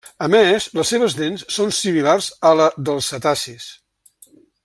[0.25, 3.71] A més, les seves dents són similars a la dels cetacis.